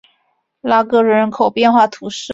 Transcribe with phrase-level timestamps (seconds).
[0.61, 2.29] 拉戈人口变化图示